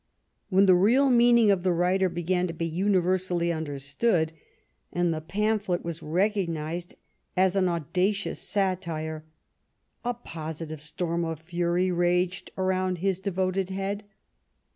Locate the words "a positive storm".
10.03-11.23